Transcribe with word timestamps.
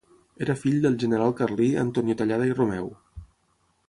Era 0.45 0.53
fill 0.61 0.77
del 0.85 0.95
general 1.03 1.35
carlí 1.41 1.67
Antonio 1.81 2.15
Tallada 2.21 2.47
i 2.53 2.57
Romeu. 2.61 2.89